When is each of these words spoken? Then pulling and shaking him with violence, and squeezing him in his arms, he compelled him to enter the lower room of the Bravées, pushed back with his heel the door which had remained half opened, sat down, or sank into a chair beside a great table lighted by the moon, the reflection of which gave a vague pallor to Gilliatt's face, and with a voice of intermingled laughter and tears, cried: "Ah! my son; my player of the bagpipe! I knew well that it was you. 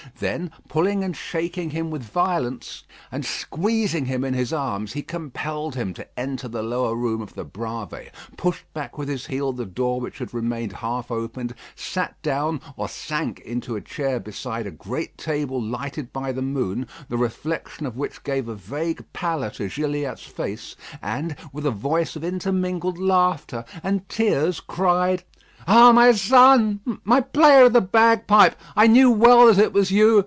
Then 0.17 0.51
pulling 0.67 1.03
and 1.03 1.15
shaking 1.15 1.71
him 1.71 1.89
with 1.89 2.03
violence, 2.03 2.83
and 3.11 3.25
squeezing 3.25 4.05
him 4.05 4.23
in 4.23 4.33
his 4.35 4.51
arms, 4.53 4.93
he 4.93 5.01
compelled 5.03 5.73
him 5.75 5.93
to 5.95 6.07
enter 6.19 6.47
the 6.47 6.61
lower 6.63 6.95
room 6.95 7.21
of 7.21 7.33
the 7.33 7.45
Bravées, 7.45 8.09
pushed 8.37 8.71
back 8.73 8.97
with 8.99 9.07
his 9.09 9.27
heel 9.27 9.51
the 9.51 9.65
door 9.65 9.99
which 10.01 10.17
had 10.19 10.31
remained 10.33 10.73
half 10.73 11.09
opened, 11.11 11.55
sat 11.75 12.19
down, 12.23 12.61
or 12.77 12.87
sank 12.87 13.39
into 13.41 13.75
a 13.75 13.81
chair 13.81 14.19
beside 14.19 14.67
a 14.67 14.71
great 14.71 15.17
table 15.17 15.59
lighted 15.61 16.11
by 16.13 16.31
the 16.31 16.41
moon, 16.43 16.87
the 17.09 17.17
reflection 17.17 17.85
of 17.87 17.97
which 17.97 18.23
gave 18.23 18.47
a 18.47 18.55
vague 18.55 19.03
pallor 19.13 19.49
to 19.51 19.69
Gilliatt's 19.69 20.23
face, 20.25 20.75
and 21.01 21.35
with 21.53 21.65
a 21.65 21.71
voice 21.71 22.15
of 22.15 22.23
intermingled 22.23 22.99
laughter 22.99 23.65
and 23.83 24.07
tears, 24.09 24.59
cried: 24.59 25.23
"Ah! 25.67 25.91
my 25.91 26.11
son; 26.11 26.79
my 27.03 27.21
player 27.21 27.65
of 27.65 27.73
the 27.73 27.81
bagpipe! 27.81 28.55
I 28.75 28.87
knew 28.87 29.11
well 29.11 29.45
that 29.45 29.59
it 29.61 29.73
was 29.73 29.91
you. 29.91 30.19